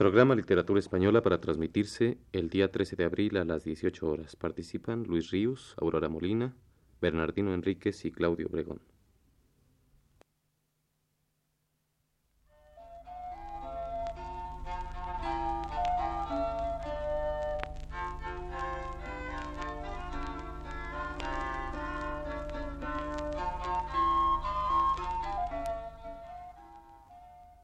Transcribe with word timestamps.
Programa 0.00 0.34
Literatura 0.34 0.80
Española 0.80 1.22
para 1.22 1.42
transmitirse 1.42 2.16
el 2.32 2.48
día 2.48 2.72
13 2.72 2.96
de 2.96 3.04
abril 3.04 3.36
a 3.36 3.44
las 3.44 3.64
18 3.64 4.08
horas. 4.08 4.34
Participan 4.34 5.02
Luis 5.02 5.30
Ríos, 5.30 5.74
Aurora 5.78 6.08
Molina, 6.08 6.56
Bernardino 7.02 7.52
Enríquez 7.52 8.06
y 8.06 8.10
Claudio 8.10 8.46
Obregón. 8.46 8.80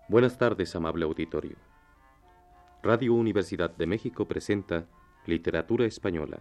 Buenas 0.06 0.36
tardes, 0.36 0.76
amable 0.76 1.06
auditorio. 1.06 1.75
Radio 2.86 3.14
Universidad 3.14 3.76
de 3.76 3.84
México 3.84 4.28
presenta 4.28 4.86
Literatura 5.26 5.86
Española, 5.86 6.38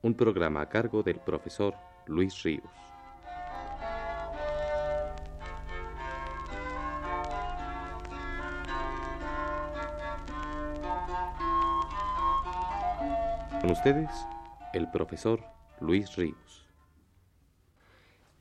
un 0.00 0.14
programa 0.14 0.62
a 0.62 0.70
cargo 0.70 1.02
del 1.02 1.20
profesor 1.20 1.74
Luis 2.06 2.42
Ríos. 2.42 2.64
Con 13.60 13.70
ustedes, 13.70 14.08
el 14.72 14.90
profesor 14.90 15.44
Luis 15.82 16.16
Ríos. 16.16 16.66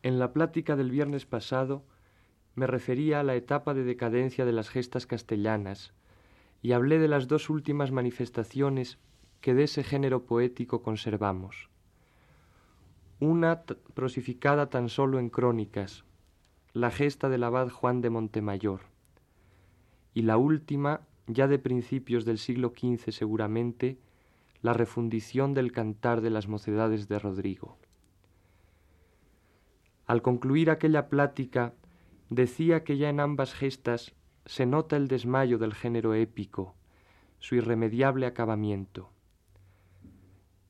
En 0.02 0.18
la 0.18 0.32
plática 0.32 0.78
del 0.78 0.92
viernes 0.92 1.26
pasado, 1.26 1.84
me 2.56 2.68
refería 2.68 3.20
a 3.20 3.24
la 3.24 3.36
etapa 3.36 3.74
de 3.74 3.84
decadencia 3.84 4.46
de 4.46 4.54
las 4.54 4.70
gestas 4.70 5.06
castellanas 5.06 5.94
y 6.64 6.72
hablé 6.72 6.98
de 6.98 7.10
las 7.10 7.28
dos 7.28 7.50
últimas 7.50 7.92
manifestaciones 7.92 8.98
que 9.42 9.54
de 9.54 9.66
ese 9.66 9.84
género 9.84 10.24
poético 10.24 10.82
conservamos. 10.82 11.70
Una 13.20 13.64
prosificada 13.94 14.70
tan 14.70 14.88
solo 14.88 15.20
en 15.20 15.30
crónicas, 15.30 16.06
la 16.72 16.90
gesta 16.90 17.28
del 17.28 17.44
abad 17.44 17.70
Juan 17.70 18.00
de 18.00 18.10
Montemayor, 18.10 18.80
y 20.14 20.22
la 20.22 20.38
última, 20.38 21.02
ya 21.28 21.48
de 21.48 21.60
principios 21.60 22.24
del 22.24 22.38
siglo 22.38 22.74
XV 22.76 23.12
seguramente, 23.12 24.00
la 24.62 24.72
refundición 24.72 25.54
del 25.54 25.74
cantar 25.74 26.22
de 26.22 26.30
las 26.30 26.48
mocedades 26.48 27.10
de 27.10 27.20
Rodrigo. 27.20 27.78
Al 30.06 30.22
concluir 30.22 30.70
aquella 30.70 31.10
plática, 31.10 31.74
decía 32.30 32.86
que 32.86 32.98
ya 32.98 33.10
en 33.10 33.20
ambas 33.20 33.54
gestas 33.54 34.14
se 34.46 34.66
nota 34.66 34.98
el 34.98 35.08
desmayo 35.08 35.58
del 35.58 35.74
género 35.74 36.14
épico, 36.14 36.76
su 37.40 37.56
irremediable 37.56 38.26
acabamiento. 38.26 39.10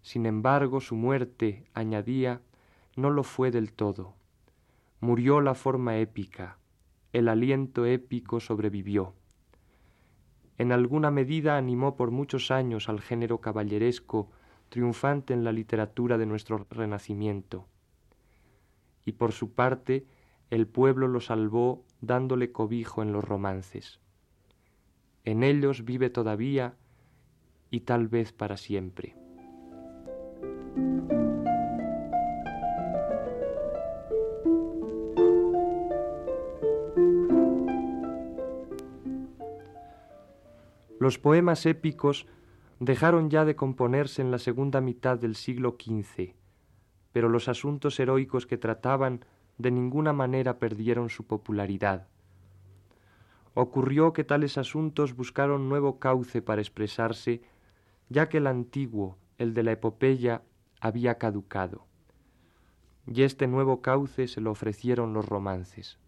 Sin 0.01 0.25
embargo, 0.25 0.81
su 0.81 0.95
muerte, 0.95 1.65
añadía, 1.73 2.41
no 2.95 3.09
lo 3.09 3.23
fue 3.23 3.51
del 3.51 3.73
todo. 3.73 4.15
Murió 4.99 5.41
la 5.41 5.55
forma 5.55 5.97
épica, 5.97 6.57
el 7.13 7.27
aliento 7.27 7.85
épico 7.85 8.39
sobrevivió. 8.39 9.13
En 10.57 10.71
alguna 10.71 11.09
medida 11.09 11.57
animó 11.57 11.95
por 11.95 12.11
muchos 12.11 12.51
años 12.51 12.89
al 12.89 13.01
género 13.01 13.39
caballeresco 13.39 14.29
triunfante 14.69 15.33
en 15.33 15.43
la 15.43 15.51
literatura 15.51 16.17
de 16.17 16.25
nuestro 16.25 16.65
Renacimiento. 16.69 17.67
Y 19.05 19.13
por 19.13 19.31
su 19.31 19.53
parte, 19.53 20.05
el 20.49 20.67
pueblo 20.67 21.07
lo 21.07 21.19
salvó 21.19 21.83
dándole 22.01 22.51
cobijo 22.51 23.01
en 23.01 23.11
los 23.11 23.23
romances. 23.23 23.99
En 25.25 25.43
ellos 25.43 25.85
vive 25.85 26.09
todavía 26.09 26.75
y 27.71 27.81
tal 27.81 28.07
vez 28.07 28.33
para 28.33 28.57
siempre. 28.57 29.15
Los 41.03 41.19
poemas 41.19 41.65
épicos 41.65 42.27
dejaron 42.79 43.29
ya 43.29 43.43
de 43.43 43.57
componerse 43.57 44.21
en 44.21 44.31
la 44.31 44.39
segunda 44.39 44.79
mitad 44.79 45.17
del 45.17 45.35
siglo 45.35 45.75
XV, 45.77 46.33
pero 47.11 47.27
los 47.27 47.49
asuntos 47.49 47.99
heroicos 47.99 48.47
que 48.47 48.57
trataban 48.57 49.25
de 49.57 49.71
ninguna 49.71 50.13
manera 50.13 50.59
perdieron 50.59 51.09
su 51.09 51.25
popularidad. 51.25 52.07
Ocurrió 53.53 54.13
que 54.13 54.23
tales 54.23 54.57
asuntos 54.57 55.15
buscaron 55.15 55.69
nuevo 55.69 55.99
cauce 55.99 56.41
para 56.41 56.61
expresarse, 56.61 57.41
ya 58.09 58.29
que 58.29 58.37
el 58.37 58.47
antiguo, 58.47 59.17
el 59.37 59.53
de 59.53 59.63
la 59.63 59.73
epopeya, 59.73 60.41
había 60.81 61.17
caducado. 61.17 61.85
Y 63.05 63.23
este 63.23 63.47
nuevo 63.47 63.81
cauce 63.81 64.27
se 64.27 64.41
lo 64.41 64.51
ofrecieron 64.51 65.13
los 65.13 65.27
romances. 65.27 65.99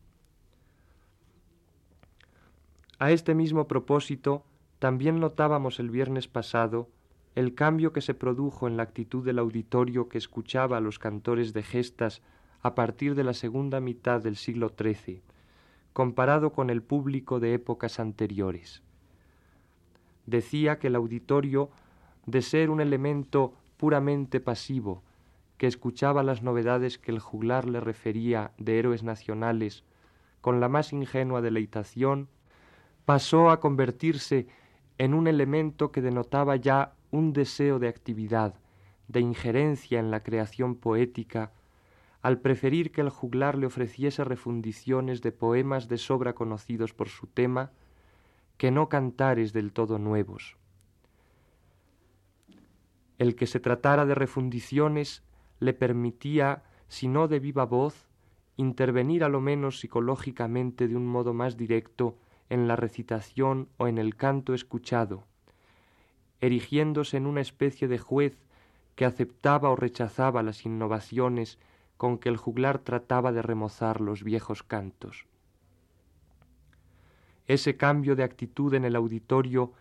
A 2.97 3.11
este 3.11 3.35
mismo 3.35 3.67
propósito, 3.67 4.45
también 4.79 5.19
notábamos 5.19 5.79
el 5.79 5.89
viernes 5.89 6.28
pasado 6.28 6.89
el 7.35 7.53
cambio 7.53 7.91
que 7.91 8.01
se 8.01 8.13
produjo 8.13 8.67
en 8.67 8.78
la 8.78 8.84
actitud 8.84 9.23
del 9.23 9.39
auditorio 9.39 10.07
que 10.07 10.17
escuchaba 10.17 10.78
a 10.78 10.81
los 10.81 11.00
cantores 11.00 11.51
de 11.51 11.63
gestas 11.63 12.22
a 12.65 12.73
partir 12.73 13.13
de 13.13 13.23
la 13.23 13.35
segunda 13.35 13.79
mitad 13.79 14.23
del 14.23 14.37
siglo 14.37 14.73
XIII, 14.75 15.21
comparado 15.93 16.51
con 16.51 16.71
el 16.71 16.81
público 16.81 17.39
de 17.39 17.53
épocas 17.53 17.99
anteriores. 17.99 18.81
Decía 20.25 20.79
que 20.79 20.87
el 20.87 20.95
auditorio, 20.95 21.69
de 22.25 22.41
ser 22.41 22.71
un 22.71 22.81
elemento 22.81 23.53
puramente 23.77 24.39
pasivo, 24.39 25.03
que 25.59 25.67
escuchaba 25.67 26.23
las 26.23 26.41
novedades 26.41 26.97
que 26.97 27.11
el 27.11 27.19
juglar 27.19 27.69
le 27.69 27.81
refería 27.81 28.51
de 28.57 28.79
héroes 28.79 29.03
nacionales 29.03 29.83
con 30.41 30.59
la 30.59 30.67
más 30.67 30.91
ingenua 30.91 31.41
deleitación, 31.41 32.29
pasó 33.05 33.51
a 33.51 33.59
convertirse 33.59 34.47
en 34.97 35.13
un 35.13 35.27
elemento 35.27 35.91
que 35.91 36.01
denotaba 36.01 36.55
ya 36.55 36.95
un 37.11 37.31
deseo 37.31 37.77
de 37.77 37.89
actividad, 37.89 38.55
de 39.07 39.19
injerencia 39.19 39.99
en 39.99 40.09
la 40.09 40.21
creación 40.21 40.73
poética 40.73 41.51
al 42.25 42.39
preferir 42.39 42.91
que 42.91 43.01
el 43.01 43.09
juglar 43.09 43.55
le 43.55 43.67
ofreciese 43.67 44.23
refundiciones 44.23 45.21
de 45.21 45.31
poemas 45.31 45.87
de 45.87 45.99
sobra 45.99 46.33
conocidos 46.33 46.91
por 46.91 47.07
su 47.07 47.27
tema, 47.27 47.71
que 48.57 48.71
no 48.71 48.89
cantares 48.89 49.53
del 49.53 49.71
todo 49.71 49.99
nuevos. 49.99 50.57
El 53.19 53.35
que 53.35 53.45
se 53.45 53.59
tratara 53.59 54.07
de 54.07 54.15
refundiciones 54.15 55.21
le 55.59 55.75
permitía, 55.75 56.63
si 56.87 57.07
no 57.07 57.27
de 57.27 57.37
viva 57.37 57.63
voz, 57.65 58.09
intervenir 58.57 59.23
a 59.23 59.29
lo 59.29 59.39
menos 59.39 59.79
psicológicamente 59.79 60.87
de 60.87 60.95
un 60.95 61.05
modo 61.05 61.35
más 61.35 61.57
directo 61.57 62.17
en 62.49 62.67
la 62.67 62.75
recitación 62.75 63.69
o 63.77 63.87
en 63.87 63.99
el 63.99 64.15
canto 64.15 64.55
escuchado, 64.55 65.27
erigiéndose 66.41 67.17
en 67.17 67.27
una 67.27 67.41
especie 67.41 67.87
de 67.87 67.99
juez 67.99 68.47
que 68.95 69.05
aceptaba 69.05 69.69
o 69.69 69.75
rechazaba 69.75 70.41
las 70.41 70.65
innovaciones 70.65 71.59
con 71.97 72.17
que 72.17 72.29
el 72.29 72.38
juglar 72.38 72.79
trataba 72.79 73.31
de 73.31 73.41
remozar 73.41 74.01
los 74.01 74.23
viejos 74.23 74.63
cantos. 74.63 75.25
Ese 77.47 77.78
cambio 77.78 78.16
de 78.16 78.23
actitud 78.23 78.73
en 78.73 78.85
el 78.85 78.95
auditorio 78.95 79.73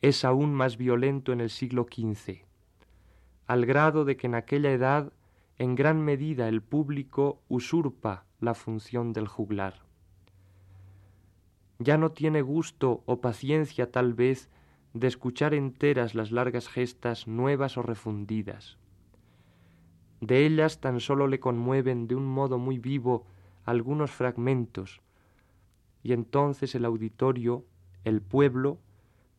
es 0.00 0.24
aún 0.24 0.54
más 0.54 0.76
violento 0.76 1.32
en 1.32 1.40
el 1.40 1.50
siglo 1.50 1.86
XV, 1.90 2.44
al 3.46 3.66
grado 3.66 4.04
de 4.04 4.16
que 4.16 4.26
en 4.26 4.34
aquella 4.34 4.72
edad 4.72 5.12
en 5.58 5.74
gran 5.74 6.00
medida 6.00 6.48
el 6.48 6.62
público 6.62 7.40
usurpa 7.48 8.24
la 8.40 8.54
función 8.54 9.12
del 9.12 9.28
juglar. 9.28 9.82
Ya 11.78 11.96
no 11.98 12.12
tiene 12.12 12.42
gusto 12.42 13.02
o 13.06 13.20
paciencia 13.20 13.90
tal 13.90 14.14
vez 14.14 14.48
de 14.94 15.06
escuchar 15.08 15.54
enteras 15.54 16.14
las 16.14 16.30
largas 16.30 16.68
gestas 16.68 17.26
nuevas 17.26 17.76
o 17.76 17.82
refundidas. 17.82 18.78
De 20.22 20.46
ellas 20.46 20.80
tan 20.80 21.00
solo 21.00 21.26
le 21.26 21.40
conmueven 21.40 22.06
de 22.06 22.14
un 22.14 22.26
modo 22.26 22.56
muy 22.56 22.78
vivo 22.78 23.26
algunos 23.64 24.12
fragmentos, 24.12 25.00
y 26.04 26.12
entonces 26.12 26.76
el 26.76 26.84
auditorio, 26.84 27.64
el 28.04 28.22
pueblo, 28.22 28.78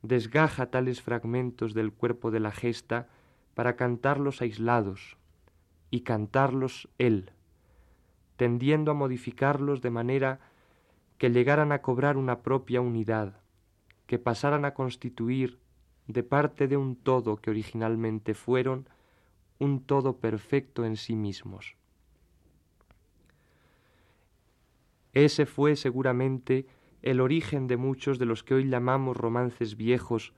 desgaja 0.01 0.71
tales 0.71 1.01
fragmentos 1.01 1.73
del 1.73 1.93
cuerpo 1.93 2.31
de 2.31 2.41
la 2.41 2.51
gesta 2.51 3.07
para 3.53 3.77
cantarlos 3.77 4.41
aislados, 4.41 5.15
y 5.89 6.01
cantarlos 6.01 6.89
él, 6.97 7.31
tendiendo 8.35 8.91
a 8.91 8.93
modificarlos 8.93 9.81
de 9.81 9.89
manera 9.89 10.41
que 11.17 11.29
llegaran 11.29 11.71
a 11.71 11.81
cobrar 11.81 12.17
una 12.17 12.41
propia 12.41 12.81
unidad, 12.81 13.39
que 14.05 14.19
pasaran 14.19 14.65
a 14.65 14.73
constituir, 14.73 15.59
de 16.07 16.23
parte 16.23 16.67
de 16.67 16.75
un 16.75 16.97
todo 16.97 17.37
que 17.37 17.51
originalmente 17.51 18.33
fueron, 18.33 18.89
un 19.63 19.81
todo 19.81 20.17
perfecto 20.17 20.85
en 20.85 20.97
sí 20.97 21.15
mismos. 21.15 21.75
Ese 25.13 25.45
fue 25.45 25.75
seguramente 25.75 26.65
el 27.01 27.21
origen 27.21 27.67
de 27.67 27.77
muchos 27.77 28.17
de 28.17 28.25
los 28.25 28.43
que 28.43 28.55
hoy 28.55 28.67
llamamos 28.67 29.15
romances 29.15 29.75
viejos 29.75 30.33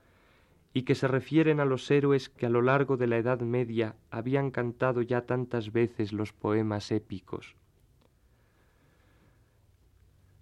y 0.74 0.82
que 0.82 0.94
se 0.94 1.08
refieren 1.08 1.60
a 1.60 1.64
los 1.64 1.90
héroes 1.90 2.28
que 2.28 2.44
a 2.44 2.50
lo 2.50 2.60
largo 2.60 2.98
de 2.98 3.06
la 3.06 3.16
Edad 3.16 3.40
Media 3.40 3.96
habían 4.10 4.50
cantado 4.50 5.00
ya 5.00 5.22
tantas 5.22 5.72
veces 5.72 6.12
los 6.12 6.34
poemas 6.34 6.90
épicos. 6.90 7.56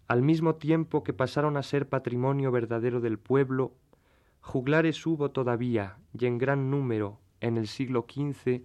Al 0.09 0.23
mismo 0.23 0.57
tiempo 0.57 1.05
que 1.05 1.13
pasaron 1.13 1.57
a 1.57 1.63
ser 1.63 1.89
patrimonio 1.89 2.51
verdadero 2.51 3.01
del 3.01 3.19
pueblo, 3.19 3.75
juglares 4.41 5.07
hubo 5.07 5.31
todavía, 5.31 5.99
y 6.13 6.27
en 6.27 6.39
gran 6.39 6.71
número, 6.71 7.21
en 7.41 7.57
el 7.57 7.69
siglo 7.69 8.05
XV, 8.09 8.63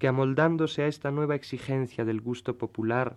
que 0.00 0.08
amoldándose 0.08 0.82
a 0.82 0.86
esta 0.86 1.10
nueva 1.10 1.34
exigencia 1.34 2.06
del 2.06 2.22
gusto 2.22 2.56
popular, 2.56 3.16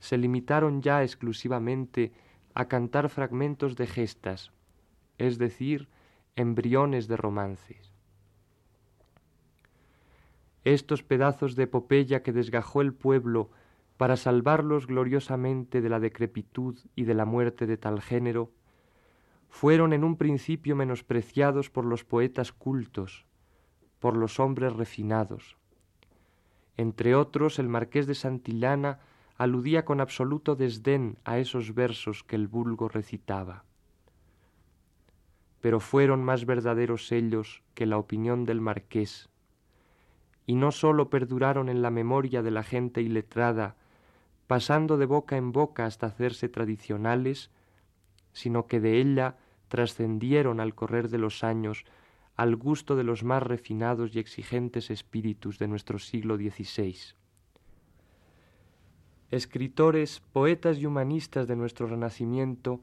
se 0.00 0.16
limitaron 0.16 0.80
ya 0.80 1.02
exclusivamente 1.02 2.10
a 2.54 2.68
cantar 2.68 3.10
fragmentos 3.10 3.76
de 3.76 3.86
gestas, 3.86 4.50
es 5.18 5.36
decir, 5.36 5.88
embriones 6.34 7.06
de 7.06 7.18
romances. 7.18 7.92
Estos 10.64 11.02
pedazos 11.02 11.54
de 11.54 11.64
epopeya 11.64 12.22
que 12.22 12.32
desgajó 12.32 12.80
el 12.80 12.94
pueblo 12.94 13.50
para 13.98 14.16
salvarlos 14.16 14.86
gloriosamente 14.86 15.82
de 15.82 15.90
la 15.90 16.00
decrepitud 16.00 16.78
y 16.94 17.04
de 17.04 17.12
la 17.12 17.26
muerte 17.26 17.66
de 17.66 17.76
tal 17.76 18.00
género, 18.00 18.50
fueron 19.50 19.92
en 19.92 20.02
un 20.02 20.16
principio 20.16 20.76
menospreciados 20.76 21.68
por 21.68 21.84
los 21.84 22.04
poetas 22.04 22.52
cultos, 22.52 23.26
por 23.98 24.16
los 24.16 24.40
hombres 24.40 24.72
refinados. 24.72 25.58
Entre 26.76 27.14
otros, 27.14 27.58
el 27.58 27.68
marqués 27.68 28.06
de 28.06 28.14
Santillana 28.14 29.00
aludía 29.36 29.84
con 29.84 30.00
absoluto 30.00 30.56
desdén 30.56 31.18
a 31.24 31.38
esos 31.38 31.74
versos 31.74 32.22
que 32.24 32.36
el 32.36 32.48
vulgo 32.48 32.88
recitaba. 32.88 33.64
Pero 35.60 35.80
fueron 35.80 36.22
más 36.24 36.46
verdaderos 36.46 37.10
ellos 37.12 37.62
que 37.74 37.86
la 37.86 37.98
opinión 37.98 38.44
del 38.44 38.60
marqués, 38.60 39.28
y 40.46 40.54
no 40.54 40.70
sólo 40.70 41.10
perduraron 41.10 41.68
en 41.68 41.82
la 41.82 41.90
memoria 41.90 42.42
de 42.42 42.50
la 42.50 42.62
gente 42.62 43.02
iletrada 43.02 43.76
pasando 44.46 44.96
de 44.96 45.06
boca 45.06 45.36
en 45.36 45.52
boca 45.52 45.86
hasta 45.86 46.06
hacerse 46.06 46.48
tradicionales, 46.48 47.50
sino 48.32 48.66
que 48.66 48.80
de 48.80 49.00
ella 49.00 49.36
trascendieron 49.68 50.60
al 50.60 50.74
correr 50.74 51.08
de 51.08 51.18
los 51.18 51.42
años 51.42 51.84
al 52.36 52.56
gusto 52.56 52.96
de 52.96 53.04
los 53.04 53.24
más 53.24 53.42
refinados 53.42 54.14
y 54.14 54.18
exigentes 54.18 54.90
espíritus 54.90 55.58
de 55.58 55.68
nuestro 55.68 55.98
siglo 55.98 56.36
XVI. 56.36 56.96
Escritores, 59.30 60.22
poetas 60.32 60.78
y 60.78 60.86
humanistas 60.86 61.48
de 61.48 61.56
nuestro 61.56 61.86
Renacimiento, 61.86 62.80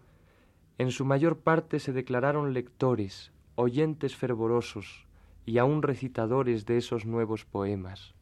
en 0.77 0.91
su 0.91 1.05
mayor 1.05 1.37
parte 1.37 1.79
se 1.79 1.93
declararon 1.93 2.53
lectores, 2.53 3.31
oyentes 3.55 4.15
fervorosos 4.15 5.05
y 5.45 5.59
aun 5.59 5.83
recitadores 5.83 6.65
de 6.65 6.77
esos 6.77 7.05
nuevos 7.05 7.45
poemas. 7.45 8.15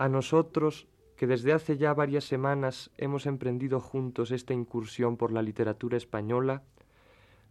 A 0.00 0.08
nosotros, 0.08 0.88
que 1.14 1.26
desde 1.26 1.52
hace 1.52 1.76
ya 1.76 1.92
varias 1.92 2.24
semanas 2.24 2.90
hemos 2.96 3.26
emprendido 3.26 3.80
juntos 3.80 4.30
esta 4.30 4.54
incursión 4.54 5.18
por 5.18 5.30
la 5.30 5.42
literatura 5.42 5.98
española, 5.98 6.62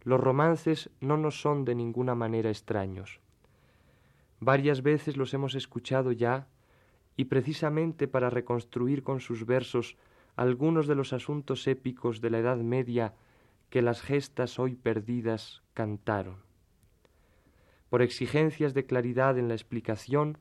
los 0.02 0.18
romances 0.18 0.90
no 0.98 1.16
nos 1.16 1.40
son 1.40 1.64
de 1.64 1.76
ninguna 1.76 2.16
manera 2.16 2.50
extraños. 2.50 3.20
Varias 4.40 4.82
veces 4.82 5.16
los 5.16 5.32
hemos 5.32 5.54
escuchado 5.54 6.10
ya 6.10 6.48
y 7.16 7.26
precisamente 7.26 8.08
para 8.08 8.30
reconstruir 8.30 9.04
con 9.04 9.20
sus 9.20 9.46
versos 9.46 9.96
algunos 10.34 10.88
de 10.88 10.96
los 10.96 11.12
asuntos 11.12 11.68
épicos 11.68 12.20
de 12.20 12.30
la 12.30 12.38
Edad 12.38 12.56
Media 12.56 13.14
que 13.68 13.80
las 13.80 14.02
gestas 14.02 14.58
hoy 14.58 14.74
perdidas 14.74 15.62
cantaron. 15.72 16.38
Por 17.90 18.02
exigencias 18.02 18.74
de 18.74 18.86
claridad 18.86 19.38
en 19.38 19.46
la 19.46 19.54
explicación, 19.54 20.36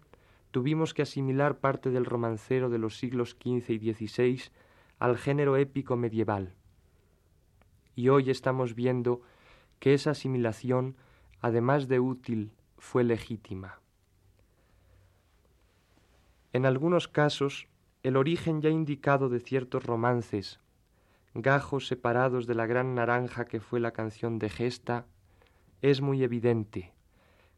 tuvimos 0.52 0.94
que 0.94 1.04
asimilar 1.04 1.60
parte 1.60 1.90
del 1.90 2.06
romancero 2.06 2.70
de 2.70 2.80
los 2.80 2.98
siglos 2.98 3.38
XV 3.42 3.70
y 3.70 3.94
XVI 3.94 4.42
al 4.98 5.18
género 5.18 5.58
épico 5.58 5.96
medieval. 5.96 6.54
Y 7.96 8.10
hoy 8.10 8.30
estamos 8.30 8.76
viendo 8.76 9.22
que 9.80 9.94
esa 9.94 10.12
asimilación, 10.12 10.96
además 11.42 11.88
de 11.88 12.00
útil, 12.00 12.52
fue 12.78 13.04
legítima. 13.04 13.80
En 16.52 16.66
algunos 16.66 17.08
casos, 17.08 17.68
el 18.02 18.18
origen 18.18 18.62
ya 18.62 18.70
indicado 18.70 19.30
de 19.30 19.40
ciertos 19.40 19.84
romances, 19.86 20.60
gajos 21.34 21.88
separados 21.88 22.48
de 22.48 22.56
la 22.56 22.66
gran 22.66 22.96
naranja 22.96 23.46
que 23.46 23.60
fue 23.60 23.80
la 23.80 23.92
canción 23.92 24.40
de 24.40 24.50
Gesta, 24.50 25.06
es 25.82 26.02
muy 26.02 26.24
evidente, 26.24 26.94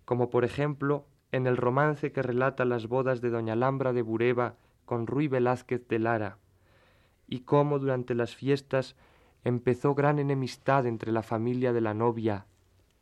como 0.06 0.30
por 0.30 0.44
ejemplo 0.44 1.06
en 1.32 1.48
el 1.48 1.58
romance 1.58 2.12
que 2.12 2.22
relata 2.22 2.66
las 2.66 2.88
bodas 2.88 3.22
de 3.22 3.30
doña 3.30 3.54
Alhambra 3.54 3.94
de 3.94 4.02
Bureba 4.02 4.56
con 4.86 5.08
Ruy 5.08 5.28
Velázquez 5.28 5.88
de 5.88 6.00
Lara, 6.00 6.38
y 7.28 7.42
cómo 7.42 7.80
durante 7.80 8.14
las 8.14 8.36
fiestas 8.36 8.96
empezó 9.44 9.96
gran 9.96 10.20
enemistad 10.20 10.86
entre 10.86 11.12
la 11.12 11.24
familia 11.24 11.74
de 11.74 11.82
la 11.82 11.94
novia 11.94 12.46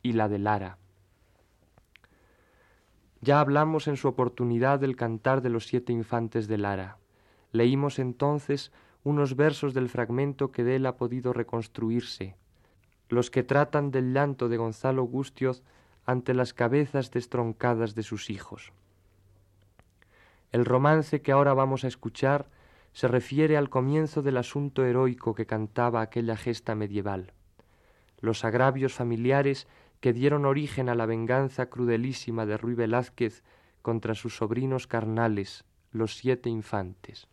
y 0.03 0.13
la 0.13 0.29
de 0.29 0.39
Lara. 0.39 0.77
Ya 3.21 3.41
hablamos 3.41 3.87
en 3.87 3.97
su 3.97 4.07
oportunidad 4.07 4.79
del 4.79 4.95
cantar 4.95 5.41
de 5.41 5.49
los 5.49 5.67
siete 5.67 5.91
infantes 5.91 6.47
de 6.47 6.57
Lara. 6.57 6.97
Leímos 7.51 7.99
entonces 7.99 8.71
unos 9.03 9.35
versos 9.35 9.73
del 9.73 9.89
fragmento 9.89 10.51
que 10.51 10.63
de 10.63 10.75
él 10.77 10.85
ha 10.85 10.95
podido 10.95 11.33
reconstruirse, 11.33 12.35
los 13.09 13.31
que 13.31 13.43
tratan 13.43 13.91
del 13.91 14.13
llanto 14.13 14.47
de 14.47 14.57
Gonzalo 14.57 15.03
Gustioz 15.03 15.63
ante 16.09 16.33
las 16.33 16.55
cabezas 16.55 17.11
destroncadas 17.11 17.93
de 17.93 18.01
sus 18.01 18.31
hijos. 18.31 18.73
El 20.51 20.65
romance 20.65 21.21
que 21.21 21.31
ahora 21.31 21.53
vamos 21.53 21.83
a 21.83 21.87
escuchar 21.87 22.49
se 22.93 23.07
refiere 23.07 23.57
al 23.57 23.69
comienzo 23.69 24.23
del 24.23 24.37
asunto 24.37 24.83
heroico 24.83 25.35
que 25.35 25.45
cantaba 25.45 26.01
aquella 26.01 26.35
gesta 26.35 26.73
medieval, 26.73 27.33
los 28.21 28.43
agravios 28.43 28.95
familiares 28.95 29.67
que 29.99 30.11
dieron 30.11 30.45
origen 30.45 30.89
a 30.89 30.95
la 30.95 31.05
venganza 31.05 31.67
crudelísima 31.67 32.47
de 32.47 32.57
Ruy 32.57 32.73
Velázquez 32.73 33.43
contra 33.83 34.15
sus 34.15 34.35
sobrinos 34.35 34.87
carnales, 34.87 35.63
los 35.91 36.17
siete 36.17 36.49
infantes. 36.49 37.27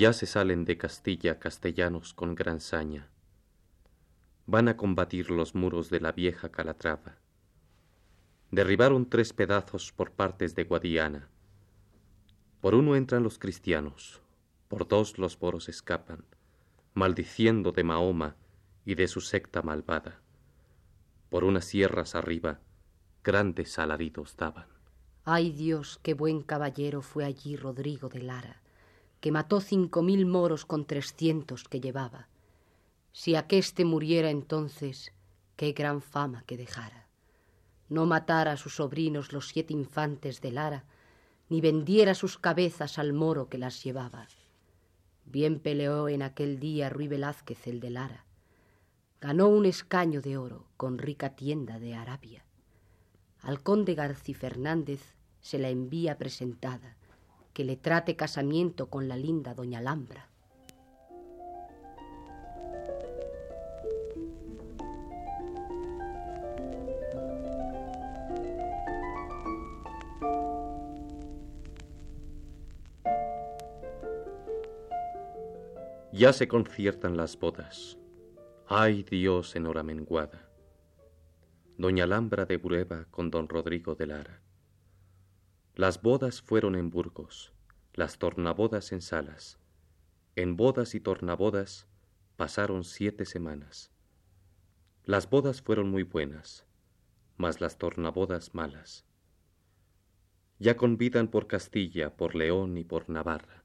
Ya 0.00 0.14
se 0.14 0.24
salen 0.24 0.64
de 0.64 0.78
Castilla 0.78 1.38
castellanos 1.38 2.14
con 2.14 2.34
gran 2.34 2.60
saña. 2.60 3.10
Van 4.46 4.68
a 4.68 4.78
combatir 4.78 5.30
los 5.30 5.54
muros 5.54 5.90
de 5.90 6.00
la 6.00 6.10
vieja 6.10 6.50
Calatrava. 6.50 7.18
Derribaron 8.50 9.10
tres 9.10 9.34
pedazos 9.34 9.92
por 9.92 10.12
partes 10.12 10.54
de 10.54 10.64
Guadiana. 10.64 11.28
Por 12.62 12.74
uno 12.74 12.96
entran 12.96 13.22
los 13.22 13.38
cristianos, 13.38 14.22
por 14.68 14.88
dos 14.88 15.18
los 15.18 15.38
moros 15.38 15.68
escapan, 15.68 16.24
maldiciendo 16.94 17.70
de 17.70 17.84
Mahoma 17.84 18.36
y 18.86 18.94
de 18.94 19.06
su 19.06 19.20
secta 19.20 19.60
malvada. 19.60 20.22
Por 21.28 21.44
unas 21.44 21.66
sierras 21.66 22.14
arriba, 22.14 22.58
grandes 23.22 23.78
alaridos 23.78 24.34
daban. 24.34 24.68
Ay 25.26 25.52
Dios, 25.52 26.00
qué 26.02 26.14
buen 26.14 26.40
caballero 26.40 27.02
fue 27.02 27.26
allí 27.26 27.54
Rodrigo 27.56 28.08
de 28.08 28.22
Lara 28.22 28.62
que 29.20 29.32
mató 29.32 29.60
cinco 29.60 30.02
mil 30.02 30.26
moros 30.26 30.64
con 30.64 30.86
trescientos 30.86 31.64
que 31.64 31.80
llevaba. 31.80 32.28
Si 33.12 33.34
aquéste 33.34 33.84
muriera 33.84 34.30
entonces, 34.30 35.12
qué 35.56 35.72
gran 35.72 36.00
fama 36.00 36.44
que 36.46 36.56
dejara. 36.56 37.06
No 37.88 38.06
matara 38.06 38.52
a 38.52 38.56
sus 38.56 38.76
sobrinos 38.76 39.32
los 39.32 39.48
siete 39.48 39.72
infantes 39.74 40.40
de 40.40 40.52
Lara, 40.52 40.84
ni 41.48 41.60
vendiera 41.60 42.14
sus 42.14 42.38
cabezas 42.38 42.98
al 42.98 43.12
moro 43.12 43.48
que 43.48 43.58
las 43.58 43.82
llevaba. 43.82 44.28
Bien 45.24 45.58
peleó 45.58 46.08
en 46.08 46.22
aquel 46.22 46.60
día 46.60 46.88
Ruy 46.88 47.08
Velázquez 47.08 47.66
el 47.66 47.80
de 47.80 47.90
Lara. 47.90 48.24
Ganó 49.20 49.48
un 49.48 49.66
escaño 49.66 50.22
de 50.22 50.38
oro 50.38 50.66
con 50.76 50.98
rica 50.98 51.36
tienda 51.36 51.78
de 51.78 51.94
Arabia. 51.94 52.44
Al 53.42 53.62
conde 53.62 53.94
Garci 53.94 54.34
Fernández 54.34 55.14
se 55.40 55.58
la 55.58 55.68
envía 55.68 56.16
presentada, 56.16 56.96
que 57.60 57.64
le 57.64 57.76
trate 57.76 58.16
casamiento 58.16 58.88
con 58.88 59.06
la 59.06 59.18
linda 59.18 59.52
doña 59.52 59.80
Alhambra. 59.80 60.30
Ya 76.14 76.32
se 76.32 76.48
conciertan 76.48 77.18
las 77.18 77.38
bodas. 77.38 77.98
Ay 78.68 79.02
Dios 79.02 79.54
en 79.54 79.66
hora 79.66 79.82
menguada. 79.82 80.48
Doña 81.76 82.04
Alhambra 82.04 82.46
de 82.46 82.56
Bureba 82.56 83.04
con 83.10 83.30
don 83.30 83.50
Rodrigo 83.50 83.94
de 83.96 84.06
Lara. 84.06 84.49
Las 85.74 86.02
bodas 86.02 86.42
fueron 86.42 86.74
en 86.74 86.90
Burgos, 86.90 87.52
las 87.94 88.18
tornabodas 88.18 88.92
en 88.92 89.00
Salas. 89.00 89.58
En 90.36 90.56
bodas 90.56 90.94
y 90.94 91.00
tornabodas 91.00 91.86
pasaron 92.36 92.84
siete 92.84 93.24
semanas. 93.24 93.90
Las 95.04 95.28
bodas 95.28 95.62
fueron 95.62 95.90
muy 95.90 96.02
buenas, 96.02 96.66
mas 97.36 97.60
las 97.60 97.78
tornabodas 97.78 98.54
malas. 98.54 99.04
Ya 100.58 100.76
convidan 100.76 101.28
por 101.28 101.46
Castilla, 101.46 102.16
por 102.16 102.34
León 102.34 102.76
y 102.76 102.84
por 102.84 103.08
Navarra. 103.08 103.64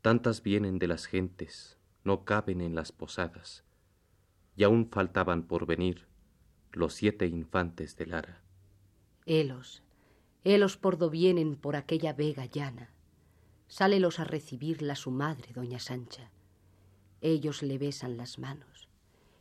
Tantas 0.00 0.42
vienen 0.42 0.78
de 0.78 0.88
las 0.88 1.06
gentes, 1.06 1.78
no 2.04 2.24
caben 2.24 2.60
en 2.60 2.74
las 2.74 2.90
posadas, 2.90 3.64
y 4.56 4.64
aún 4.64 4.88
faltaban 4.90 5.42
por 5.42 5.66
venir 5.66 6.06
los 6.72 6.94
siete 6.94 7.26
infantes 7.26 7.96
de 7.96 8.06
Lara. 8.06 8.42
Helos, 9.24 9.83
helos 10.44 10.76
por 10.76 10.98
do 10.98 11.10
vienen 11.10 11.56
por 11.56 11.74
aquella 11.74 12.12
vega 12.12 12.46
llana. 12.46 12.90
Sálelos 13.66 14.20
a 14.20 14.24
recibirla 14.24 14.94
su 14.94 15.10
madre, 15.10 15.52
doña 15.52 15.78
Sancha. 15.78 16.30
Ellos 17.20 17.62
le 17.62 17.78
besan 17.78 18.16
las 18.16 18.38
manos, 18.38 18.88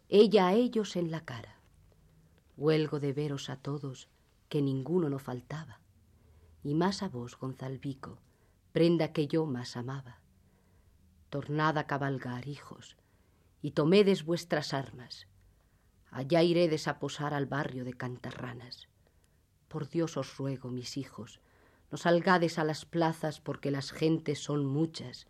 ella 0.10 0.48
a 0.48 0.54
ellos 0.54 0.96
en 0.96 1.12
la 1.12 1.26
cara. 1.26 1.60
Huelgo 2.56 3.00
de 3.00 3.14
veros 3.14 3.50
a 3.50 3.58
todos, 3.58 4.08
que 4.48 4.62
ninguno 4.62 5.10
no 5.10 5.20
faltaba, 5.20 5.82
y 6.64 6.76
más 6.76 7.04
a 7.04 7.10
vos, 7.10 7.38
Gonzalvico, 7.38 8.20
prenda 8.72 9.12
que 9.12 9.28
yo 9.28 9.46
más 9.46 9.76
amaba. 9.76 10.20
Tornad 11.30 11.78
a 11.78 11.88
cabalgar, 11.88 12.48
hijos, 12.48 12.96
y 13.62 13.72
tomedes 13.72 14.24
vuestras 14.24 14.74
armas, 14.74 15.28
Allá 16.14 16.44
iredes 16.44 16.88
a 16.88 17.00
posar 17.00 17.34
al 17.34 17.48
barrio 17.48 17.84
de 17.84 17.94
Cantarranas. 17.94 18.88
Por 19.74 19.90
Dios 19.90 20.18
os 20.18 20.38
ruego, 20.38 20.70
mis 20.70 20.98
hijos, 20.98 21.42
no 21.90 21.98
salgades 21.98 22.60
a 22.60 22.64
las 22.64 22.86
plazas 22.86 23.42
porque 23.42 23.72
las 23.72 23.92
gentes 23.92 24.38
son 24.38 24.68
muchas, 24.68 25.26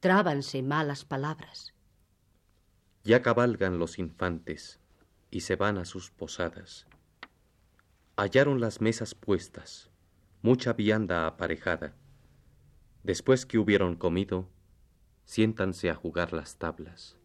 trábanse 0.00 0.62
malas 0.62 1.06
palabras. 1.06 1.72
Ya 3.02 3.22
cabalgan 3.22 3.78
los 3.78 3.98
infantes 3.98 4.78
y 5.30 5.40
se 5.40 5.56
van 5.56 5.78
a 5.78 5.86
sus 5.86 6.10
posadas. 6.10 6.86
Hallaron 8.14 8.60
las 8.60 8.82
mesas 8.82 9.14
puestas, 9.14 9.88
mucha 10.42 10.74
vianda 10.74 11.26
aparejada. 11.26 11.96
Después 13.04 13.46
que 13.46 13.56
hubieron 13.56 13.96
comido, 13.96 14.50
siéntanse 15.24 15.88
a 15.88 15.94
jugar 15.94 16.34
las 16.34 16.58
tablas. 16.58 17.17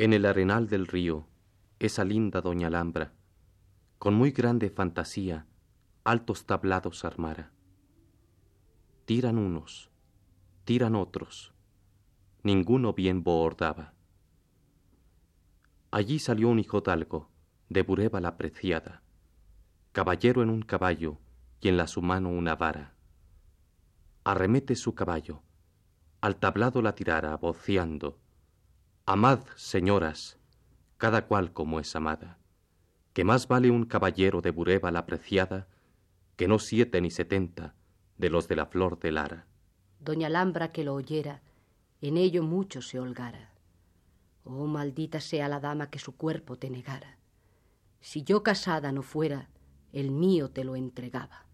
En 0.00 0.12
el 0.12 0.26
arenal 0.26 0.68
del 0.68 0.86
río, 0.86 1.26
esa 1.80 2.04
linda 2.04 2.40
doña 2.40 2.68
Alhambra, 2.68 3.14
con 3.98 4.14
muy 4.14 4.30
grande 4.30 4.70
fantasía, 4.70 5.48
altos 6.04 6.46
tablados 6.46 7.04
armara. 7.04 7.50
Tiran 9.06 9.38
unos, 9.38 9.90
tiran 10.62 10.94
otros, 10.94 11.52
ninguno 12.44 12.92
bien 12.92 13.24
bordaba. 13.24 13.92
Allí 15.90 16.20
salió 16.20 16.48
un 16.48 16.60
hijo 16.60 16.80
talgo, 16.80 17.28
de 17.68 17.82
Bureba 17.82 18.20
la 18.20 18.36
preciada, 18.36 19.02
caballero 19.90 20.44
en 20.44 20.50
un 20.50 20.62
caballo 20.62 21.18
y 21.60 21.70
en 21.70 21.76
la 21.76 21.88
su 21.88 22.02
mano 22.02 22.30
una 22.30 22.54
vara. 22.54 22.94
Arremete 24.22 24.76
su 24.76 24.94
caballo, 24.94 25.42
al 26.20 26.36
tablado 26.36 26.82
la 26.82 26.94
tirara, 26.94 27.36
voceando, 27.36 28.20
Amad, 29.10 29.40
señoras, 29.56 30.36
cada 30.98 31.24
cual 31.26 31.54
como 31.54 31.80
es 31.80 31.96
amada, 31.96 32.36
que 33.14 33.24
más 33.24 33.48
vale 33.48 33.70
un 33.70 33.86
caballero 33.86 34.42
de 34.42 34.50
Bureba 34.50 34.90
la 34.90 35.06
preciada 35.06 35.66
que 36.36 36.46
no 36.46 36.58
siete 36.58 37.00
ni 37.00 37.10
setenta 37.10 37.74
de 38.18 38.28
los 38.28 38.48
de 38.48 38.56
la 38.56 38.66
flor 38.66 38.98
de 39.00 39.12
Lara. 39.12 39.46
Doña 39.98 40.26
Alhambra 40.26 40.72
que 40.72 40.84
lo 40.84 40.92
oyera, 40.92 41.40
en 42.02 42.18
ello 42.18 42.42
mucho 42.42 42.82
se 42.82 43.00
holgara. 43.00 43.54
Oh, 44.44 44.66
maldita 44.66 45.22
sea 45.22 45.48
la 45.48 45.58
dama 45.58 45.88
que 45.88 45.98
su 45.98 46.14
cuerpo 46.14 46.58
te 46.58 46.68
negara. 46.68 47.16
Si 48.02 48.24
yo 48.24 48.42
casada 48.42 48.92
no 48.92 49.00
fuera, 49.00 49.48
el 49.90 50.10
mío 50.10 50.50
te 50.50 50.64
lo 50.64 50.76
entregaba. 50.76 51.46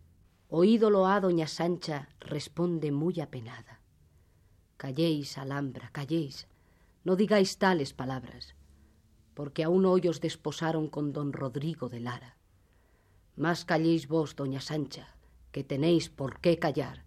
Oídolo 0.48 1.06
a 1.06 1.20
doña 1.20 1.46
Sancha, 1.46 2.08
responde 2.18 2.90
muy 2.90 3.20
apenada. 3.20 3.80
Calléis, 4.76 5.38
Alhambra, 5.38 5.90
calléis, 5.92 6.48
no 7.04 7.16
digáis 7.16 7.58
tales 7.58 7.92
palabras, 7.92 8.54
porque 9.34 9.64
aún 9.64 9.84
hoy 9.84 10.08
os 10.08 10.20
desposaron 10.20 10.88
con 10.88 11.12
don 11.12 11.32
Rodrigo 11.32 11.88
de 11.88 12.00
Lara. 12.00 12.36
Más 13.36 13.64
calléis 13.64 14.08
vos, 14.08 14.36
doña 14.36 14.60
Sancha, 14.60 15.16
que 15.52 15.64
tenéis 15.64 16.08
por 16.08 16.40
qué 16.40 16.58
callar, 16.58 17.04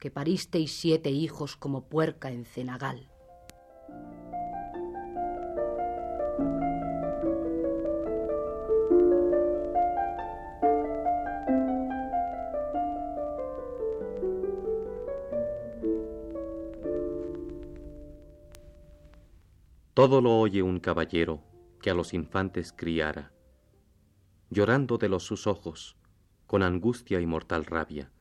que 0.00 0.10
paristeis 0.10 0.72
siete 0.72 1.10
hijos 1.10 1.56
como 1.56 1.88
puerca 1.88 2.30
en 2.30 2.44
cenagal. 2.44 3.10
Todo 19.98 20.20
lo 20.20 20.38
oye 20.38 20.62
un 20.62 20.78
caballero 20.78 21.42
que 21.82 21.90
a 21.90 21.94
los 21.94 22.14
infantes 22.14 22.72
criara. 22.72 23.32
Llorando 24.48 24.96
de 24.96 25.08
los 25.08 25.24
sus 25.24 25.48
ojos, 25.48 25.96
con 26.46 26.62
angustia 26.62 27.20
y 27.20 27.26
mortal 27.26 27.64
rabia, 27.64 28.12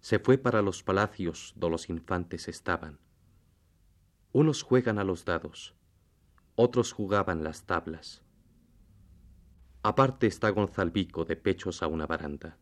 se 0.00 0.18
fue 0.18 0.38
para 0.38 0.62
los 0.62 0.82
palacios 0.82 1.52
do 1.54 1.68
los 1.68 1.90
infantes 1.90 2.48
estaban. 2.48 3.00
Unos 4.32 4.62
juegan 4.62 4.98
a 4.98 5.04
los 5.04 5.26
dados, 5.26 5.74
otros 6.54 6.94
jugaban 6.94 7.44
las 7.44 7.66
tablas. 7.66 8.22
Aparte 9.82 10.26
está 10.26 10.48
Gonzalvico 10.48 11.26
de 11.26 11.36
pechos 11.36 11.82
a 11.82 11.86
una 11.86 12.06
baranda. 12.06 12.56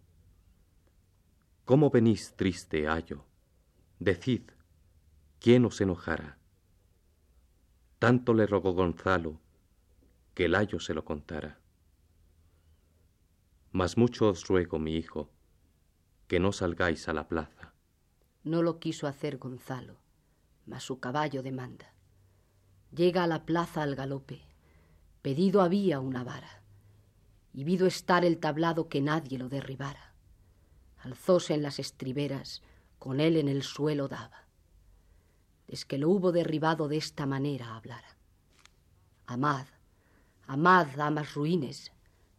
¿Cómo 1.65 1.91
venís 1.91 2.35
triste, 2.35 2.89
ayo? 2.89 3.25
Decid, 4.01 4.51
¿quién 5.39 5.65
os 5.65 5.81
enojara? 5.81 6.41
Tanto 8.05 8.35
le 8.35 8.47
rogó 8.47 8.75
Gonzalo 8.75 9.41
que 10.35 10.45
el 10.45 10.57
ayo 10.57 10.79
se 10.79 10.93
lo 10.93 11.07
contara. 11.07 11.59
Mas 13.73 13.97
mucho 13.97 14.29
os 14.29 14.47
ruego, 14.47 14.79
mi 14.79 14.95
hijo, 14.95 15.31
que 16.29 16.39
no 16.39 16.53
salgáis 16.53 17.09
a 17.09 17.15
la 17.15 17.29
plaza. 17.29 17.73
No 18.43 18.61
lo 18.63 18.79
quiso 18.79 19.07
hacer 19.07 19.39
Gonzalo, 19.39 19.97
mas 20.67 20.83
su 20.83 21.01
caballo 21.01 21.43
demanda. 21.43 21.95
Llega 22.95 23.25
a 23.25 23.27
la 23.27 23.47
plaza 23.47 23.83
al 23.83 23.95
galope, 23.95 24.43
pedido 25.23 25.63
había 25.63 25.99
una 25.99 26.25
vara, 26.25 26.63
y 27.55 27.65
vido 27.65 27.87
estar 27.87 28.23
el 28.27 28.37
tablado 28.37 28.91
que 28.91 29.01
nadie 29.01 29.39
lo 29.39 29.49
derribara. 29.49 30.13
Alzóse 30.99 31.55
en 31.55 31.63
las 31.63 31.79
estriberas, 31.79 32.61
con 32.99 33.19
él 33.19 33.39
en 33.39 33.49
el 33.49 33.63
suelo 33.63 34.09
daba 34.09 34.44
es 35.69 35.85
que 35.85 35.99
lo 35.99 36.11
hubo 36.11 36.33
derribado 36.33 36.89
de 36.89 36.97
esta 36.97 37.27
manera 37.27 37.77
hablara. 37.77 38.17
Amad, 39.27 39.67
amad, 40.47 40.87
damas 40.97 41.35
ruines, 41.35 41.93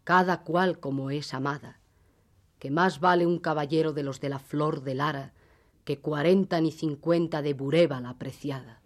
cada 0.03 0.43
cual 0.43 0.79
como 0.79 1.09
es 1.09 1.33
amada, 1.33 1.79
que 2.59 2.71
más 2.71 2.99
vale 2.99 3.25
un 3.25 3.39
caballero 3.39 3.93
de 3.93 4.03
los 4.03 4.21
de 4.21 4.29
la 4.29 4.39
flor 4.39 4.83
de 4.83 4.95
Lara 4.95 5.33
que 5.83 5.99
cuarenta 5.99 6.59
ni 6.61 6.71
cincuenta 6.71 7.41
de 7.41 7.53
Bureba 7.53 8.01
la 8.01 8.09
apreciada. 8.09 8.81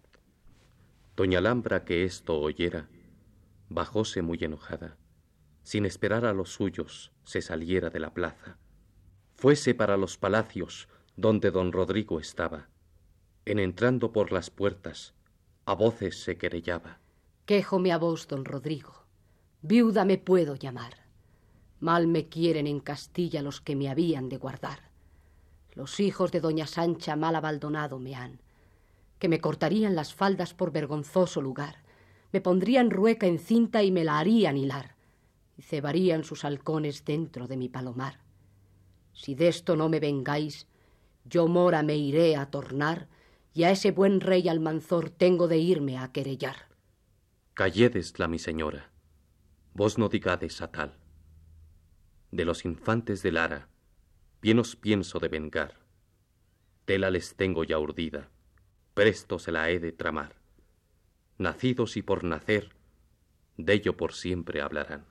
Doña 1.16 1.38
Alhambra, 1.38 1.84
que 1.84 2.04
esto 2.04 2.38
oyera, 2.38 2.88
bajóse 3.68 4.22
muy 4.22 4.38
enojada. 4.42 4.96
Sin 5.62 5.86
esperar 5.86 6.24
a 6.24 6.32
los 6.32 6.52
suyos, 6.52 7.12
se 7.24 7.42
saliera 7.42 7.90
de 7.90 8.00
la 8.00 8.12
plaza. 8.12 8.58
Fuese 9.34 9.74
para 9.74 9.96
los 9.96 10.18
palacios 10.18 10.88
donde 11.16 11.50
don 11.50 11.72
Rodrigo 11.72 12.20
estaba 12.20 12.68
en 13.44 13.58
entrando 13.58 14.12
por 14.12 14.32
las 14.32 14.50
puertas, 14.50 15.14
A 15.66 15.74
voces 15.74 16.22
se 16.22 16.36
querellaba. 16.36 16.98
Quéjome 17.46 17.92
a 17.92 17.98
vos, 17.98 18.26
don 18.26 18.44
Rodrigo. 18.44 19.04
Viuda 19.62 20.04
me 20.04 20.18
puedo 20.18 20.56
llamar. 20.56 20.94
Mal 21.80 22.06
me 22.06 22.28
quieren 22.28 22.66
en 22.66 22.80
Castilla 22.80 23.42
los 23.42 23.60
que 23.60 23.76
me 23.76 23.88
habían 23.88 24.28
de 24.28 24.36
guardar. 24.36 24.90
Los 25.74 26.00
hijos 26.00 26.32
de 26.32 26.40
doña 26.40 26.66
Sancha 26.66 27.16
mal 27.16 27.36
abaldonado 27.36 27.98
me 27.98 28.14
han, 28.14 28.40
que 29.18 29.28
me 29.28 29.40
cortarían 29.40 29.94
las 29.94 30.14
faldas 30.14 30.54
por 30.54 30.72
vergonzoso 30.72 31.40
lugar, 31.40 31.76
me 32.32 32.40
pondrían 32.40 32.90
rueca 32.90 33.26
en 33.26 33.38
cinta 33.38 33.82
y 33.82 33.90
me 33.90 34.04
la 34.04 34.18
harían 34.18 34.56
hilar, 34.56 34.96
y 35.56 35.62
cebarían 35.62 36.24
sus 36.24 36.44
halcones 36.44 37.04
dentro 37.04 37.46
de 37.46 37.56
mi 37.56 37.68
palomar. 37.68 38.20
Si 39.12 39.34
de 39.34 39.48
esto 39.48 39.76
no 39.76 39.88
me 39.88 40.00
vengáis, 40.00 40.66
yo 41.24 41.48
mora 41.48 41.82
me 41.82 41.96
iré 41.96 42.36
a 42.36 42.50
tornar, 42.50 43.08
y 43.52 43.64
a 43.64 43.70
ese 43.70 43.90
buen 43.90 44.20
rey 44.20 44.48
Almanzor 44.48 45.10
tengo 45.10 45.48
de 45.48 45.58
irme 45.58 45.98
a 45.98 46.12
querellar. 46.12 46.68
Calledesla, 47.54 48.28
mi 48.28 48.38
señora, 48.38 48.90
vos 49.74 49.98
no 49.98 50.08
digades 50.08 50.62
a 50.62 50.70
tal. 50.70 50.98
De 52.30 52.44
los 52.44 52.64
infantes 52.64 53.22
de 53.22 53.32
Lara, 53.32 53.68
bien 54.40 54.58
os 54.58 54.76
pienso 54.76 55.18
de 55.18 55.28
vengar. 55.28 55.80
Tela 56.84 57.10
les 57.10 57.34
tengo 57.36 57.64
ya 57.64 57.78
urdida, 57.78 58.30
presto 58.94 59.38
se 59.38 59.52
la 59.52 59.70
he 59.70 59.80
de 59.80 59.92
tramar. 59.92 60.36
Nacidos 61.38 61.96
y 61.96 62.02
por 62.02 62.22
nacer, 62.24 62.74
dello 63.56 63.96
por 63.96 64.12
siempre 64.12 64.60
hablarán. 64.60 65.09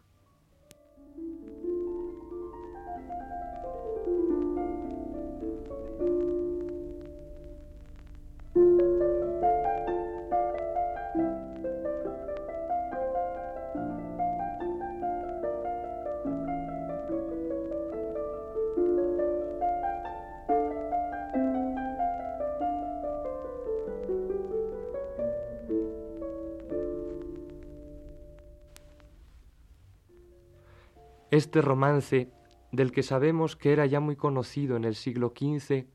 Este 31.32 31.62
romance, 31.62 32.32
del 32.72 32.92
que 32.92 33.04
sabemos 33.04 33.56
que 33.56 33.72
era 33.72 33.86
ya 33.86 34.00
muy 34.00 34.16
conocido 34.16 34.76
en 34.76 34.84
el 34.84 34.96
siglo 34.96 35.32
XV, 35.36 35.86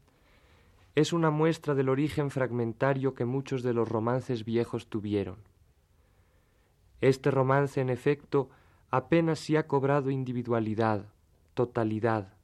es 0.95 1.13
una 1.13 1.31
muestra 1.31 1.75
del 1.75 1.89
origen 1.89 2.31
fragmentario 2.31 3.15
que 3.15 3.25
muchos 3.25 3.65
de 3.65 3.75
los 3.75 3.89
romances 3.89 4.45
viejos 4.45 4.87
tuvieron. 4.87 5.39
Este 7.01 7.33
romance, 7.33 7.81
en 7.81 7.91
efecto, 7.91 8.49
apenas 8.91 9.41
si 9.41 9.57
ha 9.57 9.67
cobrado 9.67 10.11
individualidad, 10.11 11.07
totalidad, 11.55 12.35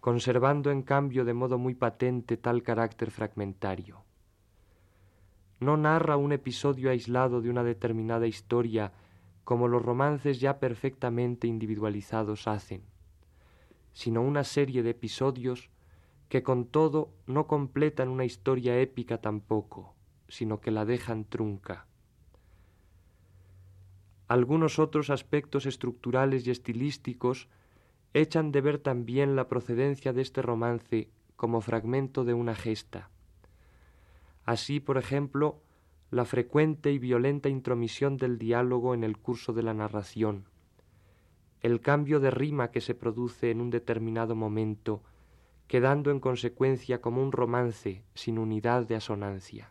conservando 0.00 0.70
en 0.70 0.82
cambio 0.82 1.24
de 1.24 1.32
modo 1.32 1.56
muy 1.56 1.74
patente 1.74 2.36
tal 2.36 2.62
carácter 2.62 3.10
fragmentario. 3.10 4.04
No 5.60 5.78
narra 5.78 6.18
un 6.18 6.32
episodio 6.32 6.90
aislado 6.90 7.40
de 7.40 7.48
una 7.48 7.64
determinada 7.64 8.26
historia 8.26 8.92
como 9.44 9.68
los 9.68 9.82
romances 9.82 10.40
ya 10.40 10.58
perfectamente 10.58 11.46
individualizados 11.46 12.46
hacen, 12.46 12.82
sino 13.92 14.22
una 14.22 14.44
serie 14.44 14.82
de 14.82 14.90
episodios 14.90 15.70
que 16.28 16.42
con 16.42 16.64
todo 16.66 17.10
no 17.26 17.46
completan 17.46 18.08
una 18.08 18.24
historia 18.24 18.78
épica 18.80 19.18
tampoco, 19.18 19.94
sino 20.28 20.60
que 20.60 20.70
la 20.70 20.84
dejan 20.84 21.24
trunca. 21.24 21.86
Algunos 24.28 24.78
otros 24.78 25.10
aspectos 25.10 25.66
estructurales 25.66 26.46
y 26.46 26.50
estilísticos 26.50 27.48
echan 28.14 28.50
de 28.52 28.62
ver 28.62 28.78
también 28.78 29.36
la 29.36 29.48
procedencia 29.48 30.14
de 30.14 30.22
este 30.22 30.40
romance 30.40 31.10
como 31.36 31.60
fragmento 31.60 32.24
de 32.24 32.32
una 32.32 32.54
gesta. 32.54 33.10
Así, 34.44 34.80
por 34.80 34.96
ejemplo, 34.96 35.60
la 36.12 36.26
frecuente 36.26 36.92
y 36.92 36.98
violenta 36.98 37.48
intromisión 37.48 38.18
del 38.18 38.36
diálogo 38.36 38.92
en 38.92 39.02
el 39.02 39.16
curso 39.16 39.54
de 39.54 39.62
la 39.62 39.72
narración, 39.72 40.44
el 41.62 41.80
cambio 41.80 42.20
de 42.20 42.30
rima 42.30 42.70
que 42.70 42.82
se 42.82 42.94
produce 42.94 43.50
en 43.50 43.62
un 43.62 43.70
determinado 43.70 44.36
momento, 44.36 45.02
quedando 45.68 46.10
en 46.10 46.20
consecuencia 46.20 47.00
como 47.00 47.22
un 47.22 47.32
romance 47.32 48.04
sin 48.14 48.38
unidad 48.38 48.86
de 48.86 48.96
asonancia. 48.96 49.70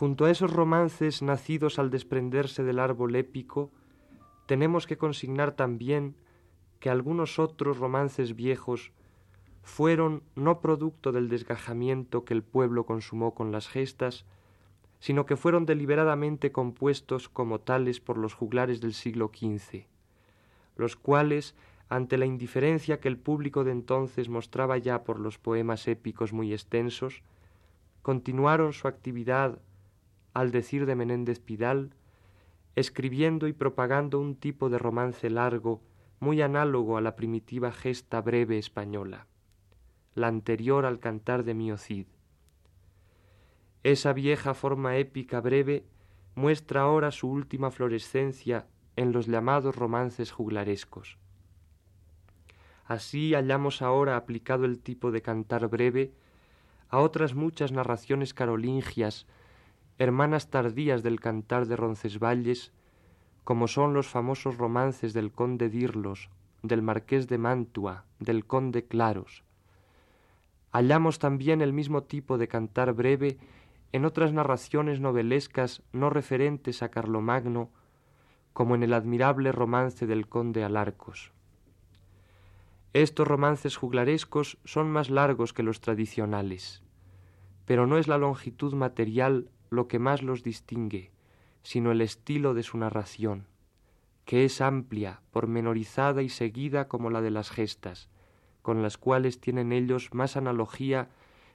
Junto 0.00 0.24
a 0.24 0.30
esos 0.30 0.50
romances 0.50 1.20
nacidos 1.20 1.78
al 1.78 1.90
desprenderse 1.90 2.64
del 2.64 2.78
árbol 2.78 3.14
épico, 3.16 3.70
tenemos 4.46 4.86
que 4.86 4.96
consignar 4.96 5.52
también 5.52 6.16
que 6.78 6.88
algunos 6.88 7.38
otros 7.38 7.76
romances 7.76 8.34
viejos 8.34 8.92
fueron 9.60 10.22
no 10.34 10.62
producto 10.62 11.12
del 11.12 11.28
desgajamiento 11.28 12.24
que 12.24 12.32
el 12.32 12.42
pueblo 12.42 12.86
consumó 12.86 13.34
con 13.34 13.52
las 13.52 13.68
gestas, 13.68 14.24
sino 15.00 15.26
que 15.26 15.36
fueron 15.36 15.66
deliberadamente 15.66 16.50
compuestos 16.50 17.28
como 17.28 17.60
tales 17.60 18.00
por 18.00 18.16
los 18.16 18.32
juglares 18.32 18.80
del 18.80 18.94
siglo 18.94 19.30
XV, 19.30 19.84
los 20.76 20.96
cuales, 20.96 21.54
ante 21.90 22.16
la 22.16 22.24
indiferencia 22.24 23.00
que 23.00 23.08
el 23.08 23.18
público 23.18 23.64
de 23.64 23.72
entonces 23.72 24.30
mostraba 24.30 24.78
ya 24.78 25.04
por 25.04 25.20
los 25.20 25.36
poemas 25.36 25.86
épicos 25.88 26.32
muy 26.32 26.54
extensos, 26.54 27.22
continuaron 28.00 28.72
su 28.72 28.88
actividad 28.88 29.60
al 30.40 30.52
decir 30.52 30.86
de 30.86 30.96
Menéndez 30.96 31.38
Pidal, 31.38 31.90
escribiendo 32.74 33.46
y 33.46 33.52
propagando 33.52 34.18
un 34.18 34.36
tipo 34.36 34.70
de 34.70 34.78
romance 34.78 35.28
largo 35.28 35.82
muy 36.18 36.40
análogo 36.40 36.96
a 36.96 37.02
la 37.02 37.14
primitiva 37.14 37.72
gesta 37.72 38.22
breve 38.22 38.56
española, 38.56 39.26
la 40.14 40.28
anterior 40.28 40.86
al 40.86 40.98
cantar 40.98 41.44
de 41.44 41.52
Mio 41.52 41.76
Cid. 41.76 42.06
Esa 43.82 44.14
vieja 44.14 44.54
forma 44.54 44.96
épica 44.96 45.42
breve 45.42 45.84
muestra 46.34 46.82
ahora 46.82 47.10
su 47.10 47.28
última 47.28 47.70
florescencia 47.70 48.66
en 48.96 49.12
los 49.12 49.26
llamados 49.26 49.76
romances 49.76 50.32
juglarescos. 50.32 51.18
Así 52.86 53.34
hallamos 53.34 53.82
ahora 53.82 54.16
aplicado 54.16 54.64
el 54.64 54.78
tipo 54.78 55.10
de 55.10 55.20
cantar 55.20 55.68
breve 55.68 56.14
a 56.88 56.98
otras 56.98 57.34
muchas 57.34 57.72
narraciones 57.72 58.32
carolingias 58.32 59.26
hermanas 60.00 60.48
tardías 60.48 61.02
del 61.02 61.20
cantar 61.20 61.66
de 61.66 61.76
Roncesvalles, 61.76 62.72
como 63.44 63.68
son 63.68 63.92
los 63.92 64.08
famosos 64.08 64.56
romances 64.56 65.12
del 65.12 65.30
conde 65.30 65.68
Dirlos, 65.68 66.30
del 66.62 66.80
marqués 66.80 67.28
de 67.28 67.36
Mantua, 67.36 68.06
del 68.18 68.46
conde 68.46 68.86
Claros. 68.86 69.44
Hallamos 70.72 71.18
también 71.18 71.60
el 71.60 71.74
mismo 71.74 72.04
tipo 72.04 72.38
de 72.38 72.48
cantar 72.48 72.94
breve 72.94 73.36
en 73.92 74.06
otras 74.06 74.32
narraciones 74.32 75.00
novelescas 75.00 75.82
no 75.92 76.08
referentes 76.08 76.82
a 76.82 76.90
Carlomagno, 76.90 77.68
como 78.54 78.76
en 78.76 78.82
el 78.82 78.94
admirable 78.94 79.52
romance 79.52 80.06
del 80.06 80.28
conde 80.28 80.64
Alarcos. 80.64 81.30
Estos 82.94 83.28
romances 83.28 83.76
juglarescos 83.76 84.56
son 84.64 84.90
más 84.90 85.10
largos 85.10 85.52
que 85.52 85.62
los 85.62 85.82
tradicionales, 85.82 86.82
pero 87.66 87.86
no 87.86 87.98
es 87.98 88.08
la 88.08 88.16
longitud 88.16 88.72
material 88.72 89.50
lo 89.70 89.88
que 89.88 89.98
más 89.98 90.22
los 90.22 90.42
distingue, 90.42 91.10
sino 91.62 91.92
el 91.92 92.00
estilo 92.00 92.54
de 92.54 92.62
su 92.62 92.76
narración, 92.78 93.46
que 94.24 94.44
es 94.44 94.60
amplia, 94.60 95.22
pormenorizada 95.30 96.22
y 96.22 96.28
seguida 96.28 96.88
como 96.88 97.10
la 97.10 97.20
de 97.20 97.30
las 97.30 97.50
gestas, 97.50 98.08
con 98.62 98.82
las 98.82 98.98
cuales 98.98 99.40
tienen 99.40 99.72
ellos 99.72 100.10
más 100.12 100.36
analogía 100.36 101.08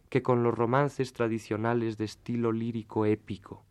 que 0.10 0.23
con 0.23 0.43
los 0.43 0.56
romances 0.56 1.13
tradicionales 1.13 1.97
de 1.97 2.06
estilo 2.06 2.51
lírico 2.51 3.06
épico. 3.06 3.63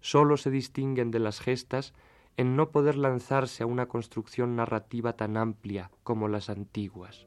Sólo 0.00 0.36
se 0.36 0.50
distinguen 0.50 1.10
de 1.10 1.18
las 1.18 1.40
gestas 1.40 1.94
en 2.36 2.56
no 2.56 2.70
poder 2.70 2.96
lanzarse 2.96 3.62
a 3.62 3.66
una 3.66 3.86
construcción 3.86 4.56
narrativa 4.56 5.16
tan 5.16 5.36
amplia 5.36 5.90
como 6.02 6.28
las 6.28 6.50
antiguas. 6.50 7.26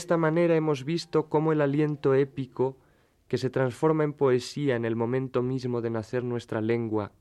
Esta 0.00 0.16
manera 0.16 0.56
hemos 0.56 0.86
visto 0.86 1.28
cómo 1.28 1.52
el 1.52 1.60
aliento 1.60 2.14
épico, 2.14 2.78
que 3.28 3.36
se 3.36 3.50
transforma 3.50 4.02
en 4.02 4.14
poesía 4.14 4.74
en 4.74 4.86
el 4.86 4.96
momento 4.96 5.42
mismo 5.42 5.82
de 5.82 5.90
nacer 5.90 6.24
nuestra 6.24 6.62
lengua 6.62 7.12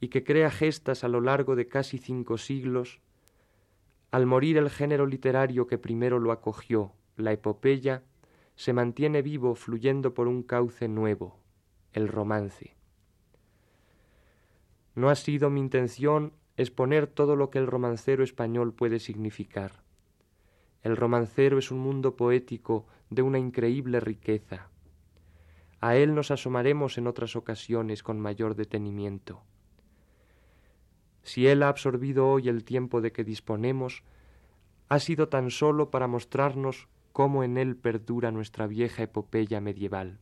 y 0.00 0.08
que 0.08 0.22
crea 0.22 0.50
gestas 0.50 1.02
a 1.02 1.08
lo 1.08 1.22
largo 1.22 1.56
de 1.56 1.66
casi 1.66 1.96
cinco 1.96 2.36
siglos, 2.36 3.00
al 4.10 4.26
morir 4.26 4.58
el 4.58 4.68
género 4.68 5.06
literario 5.06 5.66
que 5.66 5.78
primero 5.78 6.18
lo 6.18 6.30
acogió, 6.30 6.92
la 7.16 7.32
epopeya, 7.32 8.02
se 8.54 8.74
mantiene 8.74 9.22
vivo 9.22 9.54
fluyendo 9.54 10.12
por 10.12 10.28
un 10.28 10.42
cauce 10.42 10.88
nuevo, 10.88 11.38
el 11.94 12.06
romance. 12.06 12.76
No 14.94 15.08
ha 15.08 15.14
sido 15.14 15.48
mi 15.48 15.60
intención 15.60 16.34
exponer 16.58 17.06
todo 17.06 17.34
lo 17.34 17.48
que 17.48 17.58
el 17.58 17.66
romancero 17.66 18.22
español 18.22 18.74
puede 18.74 18.98
significar. 18.98 19.79
El 20.82 20.96
romancero 20.96 21.58
es 21.58 21.70
un 21.70 21.78
mundo 21.78 22.16
poético 22.16 22.86
de 23.10 23.22
una 23.22 23.38
increíble 23.38 24.00
riqueza. 24.00 24.68
A 25.80 25.96
él 25.96 26.14
nos 26.14 26.30
asomaremos 26.30 26.98
en 26.98 27.06
otras 27.06 27.36
ocasiones 27.36 28.02
con 28.02 28.20
mayor 28.20 28.54
detenimiento. 28.54 29.42
Si 31.22 31.46
él 31.46 31.62
ha 31.62 31.68
absorbido 31.68 32.28
hoy 32.28 32.48
el 32.48 32.64
tiempo 32.64 33.00
de 33.00 33.12
que 33.12 33.24
disponemos, 33.24 34.02
ha 34.88 34.98
sido 34.98 35.28
tan 35.28 35.50
solo 35.50 35.90
para 35.90 36.06
mostrarnos 36.06 36.88
cómo 37.12 37.44
en 37.44 37.56
él 37.56 37.76
perdura 37.76 38.30
nuestra 38.30 38.66
vieja 38.66 39.02
epopeya 39.02 39.60
medieval. 39.60 40.18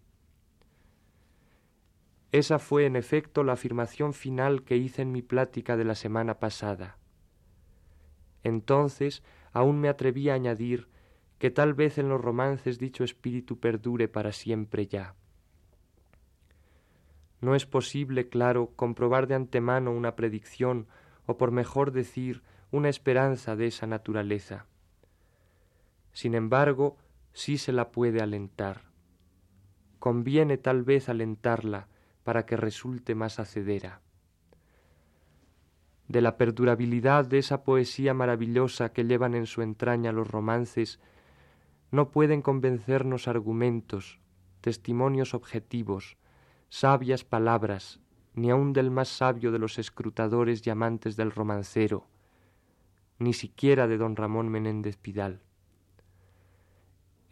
Esa 2.30 2.58
fue 2.58 2.84
en 2.84 2.96
efecto 2.96 3.42
la 3.42 3.54
afirmación 3.54 4.12
final 4.12 4.62
que 4.62 4.76
hice 4.76 5.02
en 5.02 5.12
mi 5.12 5.22
plática 5.22 5.76
de 5.76 5.84
la 5.84 5.94
semana 5.94 6.38
pasada. 6.38 6.98
Entonces 8.42 9.22
aún 9.52 9.80
me 9.80 9.88
atreví 9.88 10.28
a 10.28 10.34
añadir 10.34 10.88
que 11.38 11.50
tal 11.50 11.74
vez 11.74 11.98
en 11.98 12.08
los 12.08 12.20
romances 12.20 12.78
dicho 12.78 13.04
espíritu 13.04 13.58
perdure 13.58 14.08
para 14.08 14.32
siempre 14.32 14.86
ya. 14.86 15.14
No 17.40 17.54
es 17.54 17.66
posible, 17.66 18.28
claro, 18.28 18.72
comprobar 18.74 19.28
de 19.28 19.36
antemano 19.36 19.92
una 19.92 20.16
predicción, 20.16 20.88
o 21.26 21.36
por 21.36 21.52
mejor 21.52 21.92
decir, 21.92 22.42
una 22.70 22.88
esperanza 22.88 23.54
de 23.54 23.66
esa 23.66 23.86
naturaleza. 23.86 24.66
Sin 26.12 26.34
embargo, 26.34 26.96
sí 27.32 27.58
se 27.58 27.72
la 27.72 27.92
puede 27.92 28.20
alentar. 28.20 28.82
Conviene 30.00 30.58
tal 30.58 30.82
vez 30.82 31.08
alentarla, 31.08 31.88
para 32.24 32.44
que 32.44 32.56
resulte 32.56 33.14
más 33.14 33.38
hacedera. 33.38 34.02
De 36.08 36.22
la 36.22 36.38
perdurabilidad 36.38 37.26
de 37.26 37.38
esa 37.38 37.62
poesía 37.64 38.14
maravillosa 38.14 38.92
que 38.92 39.04
llevan 39.04 39.34
en 39.34 39.46
su 39.46 39.60
entraña 39.60 40.10
los 40.10 40.30
romances, 40.30 41.00
no 41.90 42.10
pueden 42.10 42.40
convencernos 42.40 43.28
argumentos, 43.28 44.18
testimonios 44.62 45.34
objetivos, 45.34 46.16
sabias 46.70 47.24
palabras, 47.24 48.00
ni 48.34 48.50
aun 48.50 48.72
del 48.72 48.90
más 48.90 49.08
sabio 49.08 49.52
de 49.52 49.58
los 49.58 49.78
escrutadores 49.78 50.66
y 50.66 50.70
amantes 50.70 51.16
del 51.16 51.30
romancero, 51.30 52.06
ni 53.18 53.34
siquiera 53.34 53.86
de 53.86 53.98
don 53.98 54.16
Ramón 54.16 54.48
Menéndez 54.48 54.96
Pidal. 54.96 55.40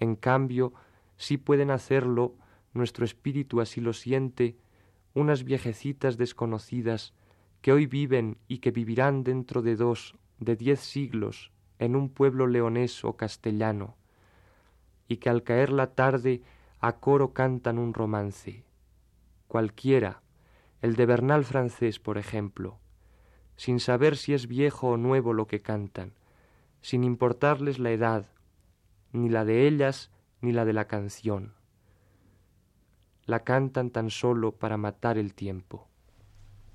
En 0.00 0.16
cambio, 0.16 0.74
sí 1.16 1.38
pueden 1.38 1.70
hacerlo, 1.70 2.34
nuestro 2.74 3.04
espíritu 3.04 3.60
así 3.60 3.80
lo 3.80 3.94
siente, 3.94 4.58
unas 5.14 5.44
viejecitas 5.44 6.18
desconocidas 6.18 7.14
que 7.66 7.72
hoy 7.72 7.86
viven 7.86 8.38
y 8.46 8.58
que 8.58 8.70
vivirán 8.70 9.24
dentro 9.24 9.60
de 9.60 9.74
dos, 9.74 10.14
de 10.38 10.54
diez 10.54 10.78
siglos, 10.78 11.50
en 11.80 11.96
un 11.96 12.10
pueblo 12.10 12.46
leonés 12.46 13.04
o 13.04 13.16
castellano, 13.16 13.96
y 15.08 15.16
que 15.16 15.30
al 15.30 15.42
caer 15.42 15.72
la 15.72 15.88
tarde 15.88 16.42
a 16.78 16.92
coro 17.00 17.32
cantan 17.32 17.80
un 17.80 17.92
romance, 17.92 18.62
cualquiera, 19.48 20.22
el 20.80 20.94
de 20.94 21.06
Bernal 21.06 21.44
francés, 21.44 21.98
por 21.98 22.18
ejemplo, 22.18 22.78
sin 23.56 23.80
saber 23.80 24.16
si 24.16 24.32
es 24.32 24.46
viejo 24.46 24.90
o 24.90 24.96
nuevo 24.96 25.32
lo 25.32 25.48
que 25.48 25.60
cantan, 25.60 26.12
sin 26.82 27.02
importarles 27.02 27.80
la 27.80 27.90
edad, 27.90 28.26
ni 29.10 29.28
la 29.28 29.44
de 29.44 29.66
ellas 29.66 30.12
ni 30.40 30.52
la 30.52 30.64
de 30.64 30.72
la 30.72 30.86
canción 30.86 31.56
la 33.24 33.42
cantan 33.42 33.90
tan 33.90 34.10
solo 34.10 34.52
para 34.52 34.76
matar 34.76 35.18
el 35.18 35.34
tiempo. 35.34 35.88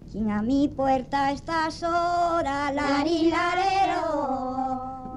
Quien 0.10 0.32
a 0.32 0.42
mi 0.42 0.68
puerta 0.68 1.32
está 1.32 1.70
sola, 1.72 2.72
larilarero, 2.74 4.02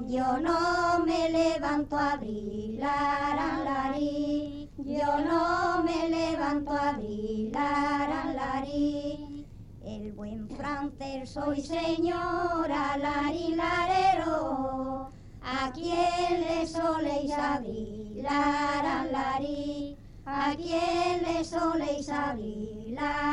yo 0.06 0.38
no 0.38 1.04
me 1.04 1.30
levanto 1.30 1.96
a 1.96 2.12
abrir, 2.12 2.78
larí, 2.78 4.70
yo 4.76 5.18
no 5.20 5.82
me 5.82 6.08
levanto 6.08 6.72
a 6.72 6.90
abrir, 6.90 7.52
larí. 7.52 9.46
El 9.82 10.12
buen 10.12 10.48
francés 10.50 11.30
soy 11.30 11.60
señora, 11.60 12.96
larilarero, 12.96 14.30
a 15.42 15.72
quien 15.72 16.40
le 16.40 16.66
soléis 16.66 17.32
abrir, 17.32 18.22
larí 18.22 19.98
a 20.26 20.54
quién 20.56 21.22
le 21.22 21.44
soléis 21.44 22.08
abrir 22.08 22.94
la. 22.94 23.24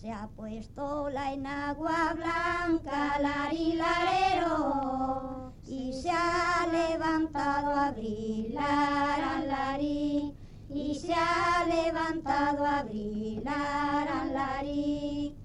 Se 0.00 0.10
ha 0.10 0.26
puesto 0.28 1.10
la 1.10 1.34
enagua 1.34 2.14
blanca, 2.14 3.18
larilarero, 3.20 5.52
y 5.66 5.92
se 5.92 6.10
ha 6.10 6.66
levantado 6.72 7.72
a 7.72 7.88
abrir 7.88 8.54
la 8.54 9.42
larí, 9.46 10.34
y 10.70 10.94
se 10.94 11.12
ha 11.12 11.66
levantado 11.66 12.64
a 12.64 12.78
abrir 12.78 13.42
la 13.44 14.24
larí. 14.32 15.36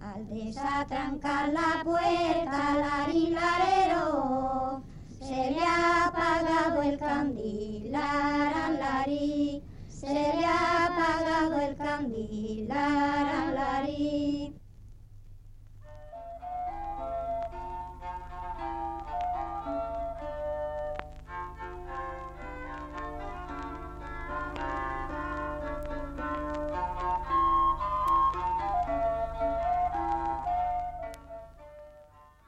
Al 0.00 0.26
desatrancar 0.30 1.52
la 1.52 1.82
puerta, 1.84 2.76
larilarero, 2.78 4.82
se 5.30 5.50
le 5.52 5.60
ha 5.60 6.06
apagado 6.08 6.82
el 6.82 6.98
candil, 6.98 7.92
larí, 7.92 9.62
se 9.86 10.12
le 10.12 10.44
ha 10.44 10.86
apagado 10.86 11.60
el 11.60 11.76
candil, 11.76 12.66
larí. 12.66 14.52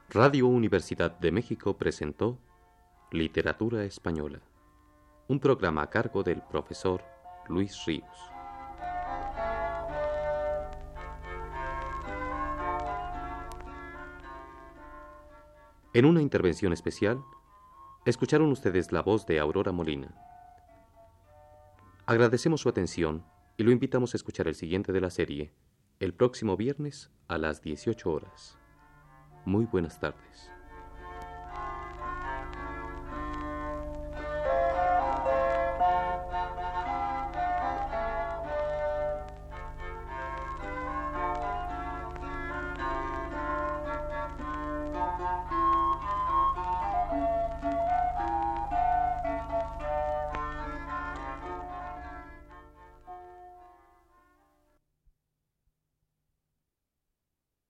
Radio 0.09 0.47
Universidad 0.47 1.17
de 1.17 1.31
México 1.31 1.77
presentó 1.77 2.37
Literatura 3.13 3.83
Española, 3.83 4.41
un 5.27 5.39
programa 5.39 5.83
a 5.83 5.89
cargo 5.91 6.23
del 6.23 6.41
profesor 6.41 7.03
Luis 7.47 7.85
Ríos. 7.85 8.07
En 15.93 16.05
una 16.05 16.23
intervención 16.23 16.73
especial, 16.73 17.23
escucharon 18.03 18.51
ustedes 18.51 18.91
la 18.91 19.03
voz 19.03 19.27
de 19.27 19.39
Aurora 19.39 19.71
Molina. 19.71 20.15
Agradecemos 22.07 22.61
su 22.61 22.69
atención 22.69 23.23
y 23.57 23.63
lo 23.63 23.69
invitamos 23.69 24.15
a 24.15 24.17
escuchar 24.17 24.47
el 24.47 24.55
siguiente 24.55 24.91
de 24.91 25.01
la 25.01 25.11
serie 25.11 25.53
el 25.99 26.15
próximo 26.15 26.57
viernes 26.57 27.11
a 27.27 27.37
las 27.37 27.61
18 27.61 28.11
horas. 28.11 28.57
Muy 29.45 29.65
buenas 29.65 29.99
tardes. 29.99 30.49